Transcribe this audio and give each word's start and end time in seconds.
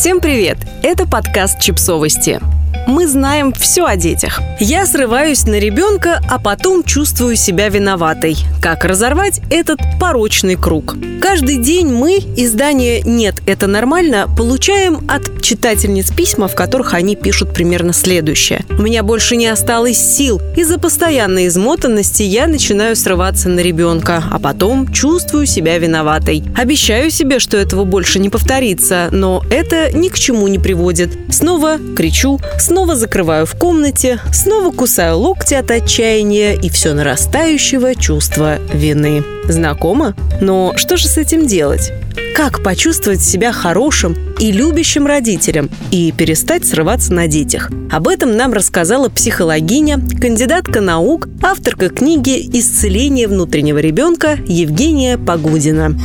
Всем 0.00 0.22
привет! 0.22 0.56
Это 0.82 1.06
подкаст 1.06 1.60
«Чипсовости» 1.60 2.40
мы 2.86 3.06
знаем 3.06 3.52
все 3.52 3.84
о 3.84 3.96
детях. 3.96 4.40
Я 4.58 4.86
срываюсь 4.86 5.44
на 5.46 5.58
ребенка, 5.58 6.20
а 6.28 6.38
потом 6.38 6.82
чувствую 6.82 7.36
себя 7.36 7.68
виноватой. 7.68 8.36
Как 8.60 8.84
разорвать 8.84 9.40
этот 9.50 9.80
порочный 9.98 10.56
круг? 10.56 10.96
Каждый 11.20 11.58
день 11.58 11.86
мы, 11.88 12.16
издание 12.36 13.02
«Нет, 13.02 13.36
это 13.46 13.66
нормально», 13.66 14.28
получаем 14.36 15.00
от 15.08 15.42
читательниц 15.42 16.10
письма, 16.10 16.48
в 16.48 16.54
которых 16.54 16.94
они 16.94 17.14
пишут 17.14 17.52
примерно 17.54 17.92
следующее. 17.92 18.64
«У 18.70 18.82
меня 18.82 19.02
больше 19.02 19.36
не 19.36 19.46
осталось 19.46 19.98
сил. 19.98 20.40
Из-за 20.56 20.78
постоянной 20.78 21.46
измотанности 21.46 22.22
я 22.22 22.46
начинаю 22.46 22.96
срываться 22.96 23.48
на 23.48 23.60
ребенка, 23.60 24.24
а 24.30 24.38
потом 24.38 24.92
чувствую 24.92 25.46
себя 25.46 25.78
виноватой. 25.78 26.42
Обещаю 26.56 27.10
себе, 27.10 27.38
что 27.38 27.56
этого 27.56 27.84
больше 27.84 28.18
не 28.18 28.30
повторится, 28.30 29.08
но 29.12 29.42
это 29.50 29.90
ни 29.96 30.08
к 30.08 30.18
чему 30.18 30.48
не 30.48 30.58
приводит. 30.58 31.10
Снова 31.30 31.78
кричу, 31.96 32.40
снова 32.58 32.69
закрываю 33.00 33.46
в 33.46 33.54
комнате, 33.54 34.20
снова 34.32 34.72
кусаю 34.72 35.18
локти 35.18 35.54
от 35.54 35.70
отчаяния 35.70 36.54
и 36.54 36.68
все 36.68 36.92
нарастающего 36.92 37.94
чувства 37.94 38.58
вины. 38.72 39.22
Знакомо? 39.48 40.14
Но 40.40 40.72
что 40.76 40.96
же 40.96 41.08
с 41.08 41.16
этим 41.16 41.46
делать? 41.46 41.92
Как 42.34 42.62
почувствовать 42.62 43.22
себя 43.22 43.52
хорошим 43.52 44.16
и 44.38 44.52
любящим 44.52 45.06
родителем 45.06 45.70
и 45.90 46.12
перестать 46.12 46.64
срываться 46.64 47.12
на 47.12 47.26
детях? 47.26 47.70
Об 47.90 48.08
этом 48.08 48.36
нам 48.36 48.52
рассказала 48.52 49.08
психологиня, 49.08 50.00
кандидатка 50.20 50.80
наук, 50.80 51.28
авторка 51.42 51.88
книги 51.88 52.48
«Исцеление 52.52 53.28
внутреннего 53.28 53.78
ребенка» 53.78 54.38
Евгения 54.46 55.18
Погудина. 55.18 55.96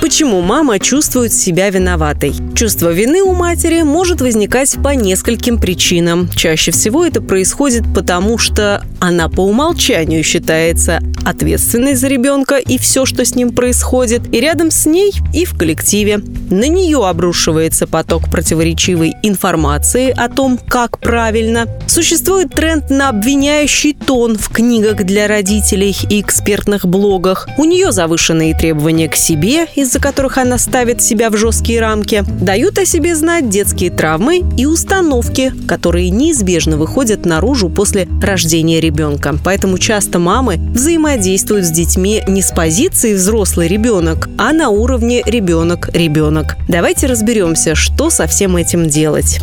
Почему 0.00 0.40
мама 0.40 0.78
чувствует 0.78 1.30
себя 1.30 1.68
виноватой? 1.68 2.32
Чувство 2.56 2.90
вины 2.90 3.22
у 3.22 3.34
матери 3.34 3.82
может 3.82 4.22
возникать 4.22 4.74
по 4.82 4.94
нескольким 4.94 5.58
причинам. 5.58 6.30
Чаще 6.34 6.70
всего 6.72 7.04
это 7.04 7.20
происходит 7.20 7.84
потому, 7.94 8.38
что 8.38 8.82
она 8.98 9.28
по 9.28 9.42
умолчанию 9.42 10.24
считается 10.24 11.00
ответственной 11.24 11.94
за 11.94 12.08
ребенка 12.08 12.56
и 12.56 12.78
все, 12.78 13.04
что 13.04 13.24
с 13.24 13.34
ним 13.34 13.52
происходит, 13.52 14.22
и 14.34 14.40
рядом 14.40 14.70
с 14.70 14.86
ней, 14.86 15.12
и 15.34 15.44
в 15.44 15.56
коллективе. 15.56 16.18
На 16.50 16.66
нее 16.66 17.06
обрушивается 17.06 17.86
поток 17.86 18.30
противоречивой 18.30 19.14
информации 19.22 20.10
о 20.16 20.28
том, 20.28 20.58
как 20.58 20.98
правильно. 20.98 21.66
Существует 21.86 22.52
тренд 22.52 22.90
на 22.90 23.10
обвиняющий 23.10 23.94
тон 23.94 24.36
в 24.36 24.48
книгах 24.48 25.04
для 25.04 25.28
родителей 25.28 25.96
и 26.08 26.20
экспертных 26.20 26.86
блогах. 26.86 27.48
У 27.58 27.64
нее 27.64 27.92
завышенные 27.92 28.56
требования 28.56 29.08
к 29.08 29.14
себе 29.14 29.66
из 29.76 29.89
из-за 29.90 29.98
которых 29.98 30.38
она 30.38 30.56
ставит 30.56 31.02
себя 31.02 31.30
в 31.30 31.36
жесткие 31.36 31.80
рамки, 31.80 32.22
дают 32.40 32.78
о 32.78 32.86
себе 32.86 33.16
знать 33.16 33.48
детские 33.48 33.90
травмы 33.90 34.44
и 34.56 34.64
установки, 34.64 35.52
которые 35.66 36.10
неизбежно 36.10 36.76
выходят 36.76 37.26
наружу 37.26 37.68
после 37.68 38.06
рождения 38.22 38.80
ребенка. 38.80 39.36
Поэтому 39.42 39.78
часто 39.78 40.20
мамы 40.20 40.58
взаимодействуют 40.72 41.64
с 41.64 41.70
детьми 41.70 42.22
не 42.28 42.40
с 42.40 42.52
позиции 42.52 43.14
взрослый 43.14 43.66
ребенок, 43.66 44.28
а 44.38 44.52
на 44.52 44.68
уровне 44.68 45.24
ребенок-ребенок. 45.26 46.56
Давайте 46.68 47.08
разберемся, 47.08 47.74
что 47.74 48.10
со 48.10 48.28
всем 48.28 48.56
этим 48.56 48.88
делать. 48.88 49.40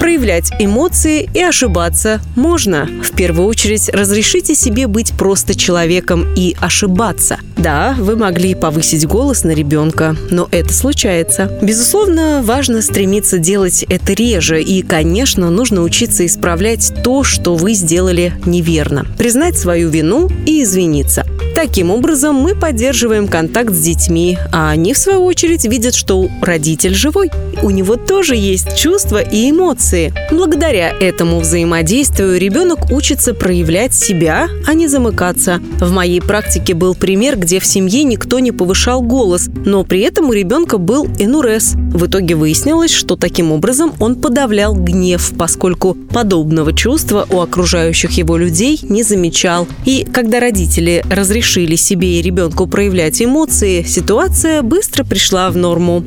Проявлять 0.00 0.50
эмоции 0.58 1.28
и 1.34 1.42
ошибаться 1.42 2.22
можно. 2.34 2.88
В 3.04 3.14
первую 3.14 3.46
очередь 3.46 3.90
разрешите 3.90 4.54
себе 4.54 4.86
быть 4.86 5.12
просто 5.12 5.54
человеком 5.54 6.26
и 6.34 6.56
ошибаться. 6.58 7.38
Да, 7.58 7.94
вы 7.98 8.16
могли 8.16 8.54
повысить 8.54 9.06
голос 9.06 9.44
на 9.44 9.50
ребенка, 9.50 10.16
но 10.30 10.48
это 10.50 10.72
случается. 10.72 11.52
Безусловно, 11.60 12.40
важно 12.42 12.80
стремиться 12.80 13.38
делать 13.38 13.82
это 13.82 14.14
реже, 14.14 14.62
и, 14.62 14.80
конечно, 14.80 15.50
нужно 15.50 15.82
учиться 15.82 16.24
исправлять 16.24 16.94
то, 17.04 17.22
что 17.22 17.54
вы 17.54 17.74
сделали 17.74 18.32
неверно, 18.46 19.06
признать 19.18 19.58
свою 19.58 19.90
вину 19.90 20.30
и 20.46 20.62
извиниться. 20.62 21.26
Таким 21.60 21.90
образом, 21.90 22.36
мы 22.36 22.54
поддерживаем 22.54 23.28
контакт 23.28 23.74
с 23.74 23.80
детьми, 23.80 24.38
а 24.50 24.70
они, 24.70 24.94
в 24.94 24.98
свою 24.98 25.22
очередь, 25.24 25.66
видят, 25.66 25.94
что 25.94 26.26
родитель 26.40 26.94
живой. 26.94 27.30
У 27.62 27.68
него 27.68 27.96
тоже 27.96 28.34
есть 28.34 28.78
чувства 28.78 29.20
и 29.20 29.50
эмоции. 29.50 30.14
Благодаря 30.32 30.88
этому 30.88 31.38
взаимодействию 31.38 32.38
ребенок 32.40 32.90
учится 32.90 33.34
проявлять 33.34 33.92
себя, 33.92 34.48
а 34.66 34.72
не 34.72 34.88
замыкаться. 34.88 35.60
В 35.78 35.92
моей 35.92 36.22
практике 36.22 36.72
был 36.72 36.94
пример, 36.94 37.38
где 37.38 37.60
в 37.60 37.66
семье 37.66 38.04
никто 38.04 38.38
не 38.38 38.52
повышал 38.52 39.02
голос, 39.02 39.50
но 39.66 39.84
при 39.84 40.00
этом 40.00 40.30
у 40.30 40.32
ребенка 40.32 40.78
был 40.78 41.08
энурез. 41.18 41.74
В 41.74 42.06
итоге 42.06 42.36
выяснилось, 42.36 42.90
что 42.90 43.16
таким 43.16 43.52
образом 43.52 43.92
он 44.00 44.16
подавлял 44.16 44.74
гнев, 44.74 45.34
поскольку 45.36 45.92
подобного 45.92 46.72
чувства 46.72 47.26
у 47.30 47.40
окружающих 47.40 48.12
его 48.12 48.38
людей 48.38 48.80
не 48.82 49.02
замечал. 49.02 49.68
И 49.84 50.06
когда 50.10 50.40
родители 50.40 51.04
разрешили 51.10 51.49
разрешили 51.50 51.74
себе 51.74 52.20
и 52.20 52.22
ребенку 52.22 52.68
проявлять 52.68 53.20
эмоции, 53.20 53.82
ситуация 53.82 54.62
быстро 54.62 55.02
пришла 55.02 55.50
в 55.50 55.56
норму. 55.56 56.04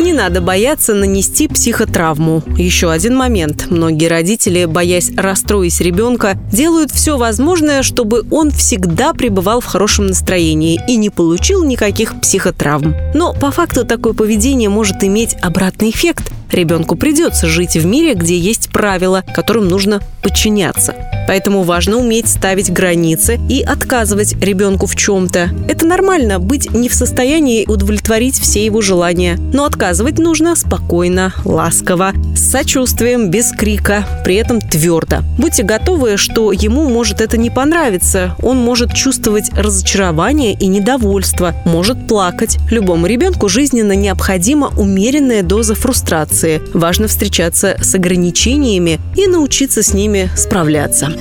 Не 0.00 0.14
надо 0.14 0.40
бояться 0.40 0.94
нанести 0.94 1.46
психотравму. 1.46 2.42
Еще 2.56 2.90
один 2.90 3.16
момент. 3.16 3.66
Многие 3.68 4.06
родители, 4.06 4.64
боясь 4.64 5.10
расстроить 5.14 5.78
ребенка, 5.82 6.38
делают 6.50 6.90
все 6.90 7.18
возможное, 7.18 7.82
чтобы 7.82 8.24
он 8.30 8.50
всегда 8.50 9.12
пребывал 9.12 9.60
в 9.60 9.66
хорошем 9.66 10.06
настроении 10.06 10.80
и 10.88 10.96
не 10.96 11.10
получил 11.10 11.62
никаких 11.62 12.18
психотравм. 12.20 12.94
Но 13.14 13.34
по 13.34 13.50
факту 13.50 13.84
такое 13.84 14.14
поведение 14.14 14.70
может 14.70 15.04
иметь 15.04 15.36
обратный 15.42 15.90
эффект. 15.90 16.32
Ребенку 16.50 16.96
придется 16.96 17.46
жить 17.46 17.76
в 17.76 17.84
мире, 17.84 18.14
где 18.14 18.38
есть 18.38 18.70
правила, 18.70 19.22
которым 19.34 19.68
нужно 19.68 20.00
подчиняться. 20.22 20.94
Поэтому 21.26 21.62
важно 21.62 21.96
уметь 21.98 22.28
ставить 22.28 22.72
границы 22.72 23.38
и 23.48 23.62
отказывать 23.62 24.34
ребенку 24.42 24.86
в 24.86 24.96
чем-то. 24.96 25.50
Это 25.68 25.86
нормально 25.86 26.38
быть 26.38 26.72
не 26.72 26.88
в 26.88 26.94
состоянии 26.94 27.66
удовлетворить 27.66 28.38
все 28.38 28.64
его 28.64 28.80
желания. 28.80 29.38
Но 29.52 29.64
отказывать 29.64 30.18
нужно 30.18 30.56
спокойно, 30.56 31.32
ласково, 31.44 32.12
с 32.36 32.50
сочувствием, 32.50 33.30
без 33.30 33.50
крика, 33.52 34.06
при 34.24 34.36
этом 34.36 34.60
твердо. 34.60 35.18
Будьте 35.38 35.62
готовы, 35.62 36.16
что 36.16 36.52
ему 36.52 36.88
может 36.88 37.20
это 37.20 37.36
не 37.36 37.50
понравиться. 37.50 38.36
Он 38.42 38.58
может 38.58 38.94
чувствовать 38.94 39.50
разочарование 39.52 40.54
и 40.54 40.66
недовольство, 40.66 41.54
может 41.64 42.06
плакать. 42.06 42.58
Любому 42.70 43.06
ребенку 43.06 43.48
жизненно 43.48 43.92
необходима 43.92 44.72
умеренная 44.76 45.42
доза 45.42 45.74
фрустрации. 45.74 46.62
Важно 46.72 47.08
встречаться 47.08 47.76
с 47.80 47.94
ограничениями 47.94 49.00
и 49.16 49.26
научиться 49.26 49.82
с 49.82 49.92
ними 49.92 50.30
справляться. 50.36 51.15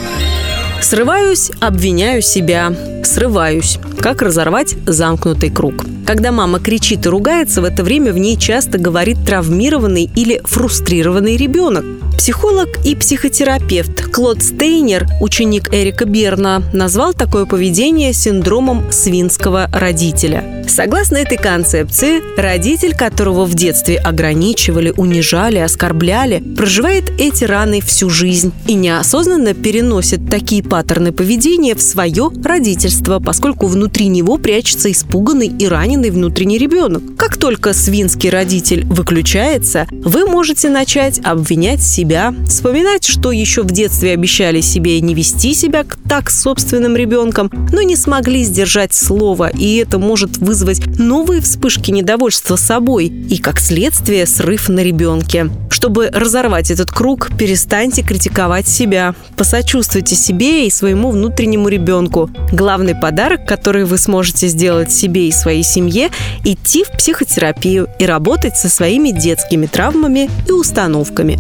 Срываюсь, 0.82 1.52
обвиняю 1.60 2.22
себя. 2.22 2.74
Срываюсь. 3.04 3.80
Как 4.00 4.22
разорвать 4.22 4.76
замкнутый 4.86 5.50
круг? 5.50 5.86
Когда 6.06 6.32
мама 6.32 6.60
кричит 6.60 7.06
и 7.06 7.10
ругается, 7.10 7.62
в 7.62 7.66
это 7.66 7.84
время 7.84 8.14
в 8.14 8.18
ней 8.20 8.38
часто 8.38 8.78
говорит 8.78 9.18
травмированный 9.26 10.10
или 10.16 10.42
фрустрированный 10.44 11.38
ребенок. 11.38 11.86
Психолог 12.18 12.70
и 12.84 12.96
психотерапевт 12.96 14.12
Клод 14.12 14.42
Стейнер, 14.42 15.08
ученик 15.20 15.74
Эрика 15.74 16.06
Берна, 16.06 16.64
назвал 16.74 17.14
такое 17.14 17.46
поведение 17.46 18.14
синдромом 18.14 18.92
свинского 18.92 19.70
родителя. 19.72 20.64
Согласно 20.68 21.18
этой 21.18 21.38
концепции, 21.38 22.22
родитель, 22.40 22.96
которого 22.96 23.46
в 23.46 23.54
детстве 23.54 23.98
ограничивали, 23.98 24.92
унижали, 24.96 25.60
оскорбляли, 25.60 26.40
проживает 26.40 27.12
эти 27.20 27.44
раны 27.44 27.82
всю 27.82 28.10
жизнь 28.10 28.52
и 28.68 28.74
неосознанно 28.74 29.54
переносит 29.54 30.30
такие 30.30 30.64
паттерны 30.64 31.12
поведения 31.12 31.76
в 31.76 31.82
свое 31.82 32.32
родительство, 32.44 33.20
поскольку 33.20 33.68
внутри 33.68 34.08
него 34.08 34.38
прячется 34.38 34.92
испуганный 34.92 35.48
и 35.48 35.68
раненый 35.68 36.10
внутренний 36.10 36.58
ребенок. 36.58 37.04
Как 37.18 37.38
только 37.38 37.74
свинский 37.74 38.30
родитель 38.30 38.86
выключается, 38.86 39.88
вы 39.92 40.26
можете 40.26 40.70
начать 40.70 41.20
обвинять 41.24 41.84
себя, 41.84 42.05
вспоминать, 42.48 43.06
что 43.06 43.32
еще 43.32 43.64
в 43.64 43.72
детстве 43.72 44.14
обещали 44.14 44.62
себе 44.62 45.00
не 45.02 45.14
вести 45.14 45.54
себя 45.54 45.86
так 46.08 46.30
с 46.30 46.42
собственным 46.42 46.96
ребенком, 46.96 47.50
но 47.72 47.82
не 47.82 47.96
смогли 47.96 48.44
сдержать 48.44 48.94
слово, 48.94 49.50
и 49.50 49.76
это 49.78 49.98
может 49.98 50.38
вызвать 50.38 50.86
новые 51.00 51.42
вспышки 51.42 51.92
недовольства 51.92 52.56
собой 52.56 53.08
и, 53.08 53.38
как 53.38 53.60
следствие, 53.60 54.26
срыв 54.26 54.70
на 54.70 54.82
ребенке. 54.82 55.50
Чтобы 55.70 56.10
разорвать 56.14 56.72
этот 56.72 56.92
круг, 56.92 57.30
перестаньте 57.38 58.02
критиковать 58.02 58.68
себя. 58.68 59.14
Посочувствуйте 59.36 60.16
себе 60.16 60.68
и 60.68 60.70
своему 60.70 61.12
внутреннему 61.12 61.68
ребенку. 61.68 62.30
Главный 62.52 62.96
подарок, 62.96 63.46
который 63.46 63.84
вы 63.84 63.98
сможете 63.98 64.48
сделать 64.48 64.92
себе 64.92 65.28
и 65.28 65.32
своей 65.32 65.64
семье– 65.64 66.10
идти 66.46 66.84
в 66.84 66.92
психотерапию 66.92 67.90
и 68.00 68.06
работать 68.06 68.56
со 68.56 68.70
своими 68.70 69.10
детскими 69.10 69.66
травмами 69.66 70.30
и 70.48 70.52
установками. 70.52 71.38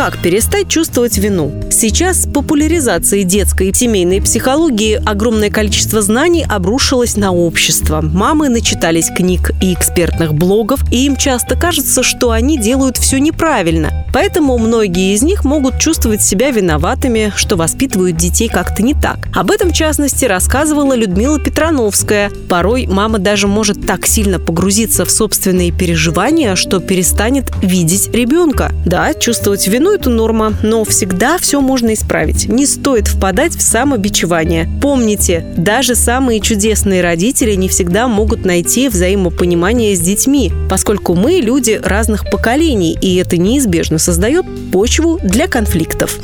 Как 0.00 0.16
перестать 0.16 0.66
чувствовать 0.66 1.18
вину? 1.18 1.52
Сейчас 1.70 2.22
с 2.22 2.26
популяризацией 2.26 3.22
детской 3.22 3.68
и 3.68 3.74
семейной 3.74 4.22
психологии 4.22 4.94
огромное 4.94 5.50
количество 5.50 6.00
знаний 6.00 6.42
обрушилось 6.48 7.18
на 7.18 7.32
общество. 7.32 8.00
Мамы 8.00 8.48
начитались 8.48 9.10
книг 9.14 9.50
и 9.60 9.74
экспертных 9.74 10.32
блогов, 10.32 10.80
и 10.90 11.04
им 11.04 11.16
часто 11.16 11.54
кажется, 11.54 12.02
что 12.02 12.30
они 12.30 12.56
делают 12.56 12.96
все 12.96 13.18
неправильно. 13.20 14.06
Поэтому 14.14 14.56
многие 14.56 15.12
из 15.12 15.20
них 15.20 15.44
могут 15.44 15.78
чувствовать 15.78 16.22
себя 16.22 16.50
виноватыми, 16.50 17.30
что 17.36 17.56
воспитывают 17.56 18.16
детей 18.16 18.48
как-то 18.48 18.82
не 18.82 18.94
так. 18.94 19.18
Об 19.34 19.50
этом, 19.50 19.68
в 19.68 19.74
частности, 19.74 20.24
рассказывала 20.24 20.94
Людмила 20.94 21.38
Петрановская. 21.38 22.30
Порой 22.48 22.86
мама 22.86 23.18
даже 23.18 23.46
может 23.46 23.86
так 23.86 24.06
сильно 24.06 24.38
погрузиться 24.38 25.04
в 25.04 25.10
собственные 25.10 25.72
переживания, 25.72 26.54
что 26.56 26.80
перестанет 26.80 27.52
видеть 27.60 28.08
ребенка. 28.14 28.72
Да, 28.86 29.12
чувствовать 29.12 29.68
вину– 29.68 29.89
это 29.92 30.10
норма, 30.10 30.54
но 30.62 30.84
всегда 30.84 31.38
все 31.38 31.60
можно 31.60 31.94
исправить. 31.94 32.48
Не 32.48 32.66
стоит 32.66 33.08
впадать 33.08 33.54
в 33.54 33.62
самобичевание. 33.62 34.68
Помните, 34.80 35.46
даже 35.56 35.94
самые 35.94 36.40
чудесные 36.40 37.02
родители 37.02 37.54
не 37.54 37.68
всегда 37.68 38.08
могут 38.08 38.44
найти 38.44 38.88
взаимопонимание 38.88 39.96
с 39.96 40.00
детьми, 40.00 40.52
поскольку 40.68 41.14
мы 41.14 41.34
люди 41.34 41.80
разных 41.82 42.30
поколений, 42.30 42.96
и 43.00 43.16
это 43.16 43.36
неизбежно 43.36 43.98
создает 43.98 44.46
почву 44.72 45.18
для 45.22 45.46
конфликтов. 45.46 46.18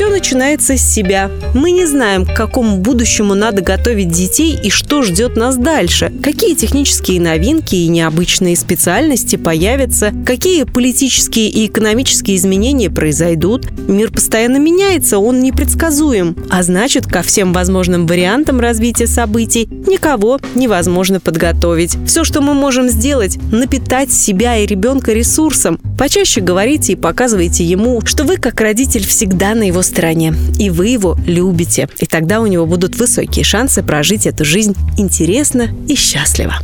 Все 0.00 0.08
начинается 0.08 0.78
с 0.78 0.94
себя. 0.94 1.30
Мы 1.54 1.72
не 1.72 1.84
знаем, 1.84 2.24
к 2.24 2.34
какому 2.34 2.78
будущему 2.78 3.34
надо 3.34 3.60
готовить 3.60 4.08
детей 4.08 4.58
и 4.58 4.70
что 4.70 5.02
ждет 5.02 5.36
нас 5.36 5.58
дальше. 5.58 6.10
Какие 6.22 6.54
технические 6.54 7.20
новинки 7.20 7.74
и 7.74 7.86
необычные 7.86 8.56
специальности 8.56 9.36
появятся, 9.36 10.14
какие 10.24 10.62
политические 10.62 11.50
и 11.50 11.66
экономические 11.66 12.38
изменения 12.38 12.88
произойдут. 12.88 13.70
Мир 13.88 14.10
постоянно 14.10 14.56
меняется, 14.56 15.18
он 15.18 15.40
непредсказуем. 15.40 16.34
А 16.48 16.62
значит, 16.62 17.06
ко 17.06 17.20
всем 17.20 17.52
возможным 17.52 18.06
вариантам 18.06 18.58
развития 18.58 19.06
событий 19.06 19.68
никого 19.86 20.40
невозможно 20.54 21.20
подготовить. 21.20 21.98
Все, 22.06 22.24
что 22.24 22.40
мы 22.40 22.54
можем 22.54 22.88
сделать, 22.88 23.36
напитать 23.52 24.10
себя 24.10 24.56
и 24.56 24.64
ребенка 24.64 25.12
ресурсом. 25.12 25.78
Почаще 26.00 26.40
говорите 26.40 26.94
и 26.94 26.96
показывайте 26.96 27.62
ему, 27.62 28.00
что 28.06 28.24
вы 28.24 28.38
как 28.38 28.58
родитель 28.62 29.06
всегда 29.06 29.54
на 29.54 29.64
его 29.64 29.82
стороне, 29.82 30.32
и 30.58 30.70
вы 30.70 30.86
его 30.86 31.14
любите. 31.26 31.90
И 31.98 32.06
тогда 32.06 32.40
у 32.40 32.46
него 32.46 32.64
будут 32.64 32.96
высокие 32.96 33.44
шансы 33.44 33.82
прожить 33.82 34.26
эту 34.26 34.46
жизнь 34.46 34.74
интересно 34.96 35.68
и 35.86 35.94
счастливо. 35.96 36.54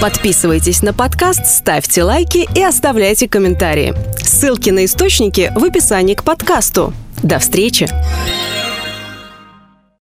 Подписывайтесь 0.00 0.80
на 0.82 0.92
подкаст, 0.92 1.44
ставьте 1.46 2.04
лайки 2.04 2.46
и 2.54 2.62
оставляйте 2.62 3.28
комментарии. 3.28 3.94
Ссылки 4.22 4.70
на 4.70 4.84
источники 4.84 5.52
в 5.56 5.64
описании 5.64 6.14
к 6.14 6.22
подкасту. 6.22 6.94
До 7.24 7.40
встречи! 7.40 7.88